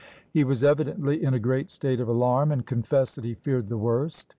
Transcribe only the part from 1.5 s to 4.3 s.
state of alarm, and confessed that he feared the worst.